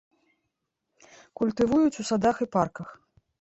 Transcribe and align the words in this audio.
Культывуюць 1.41 1.99
у 2.05 2.07
садах 2.09 2.37
і 2.47 2.49
парках. 2.57 2.89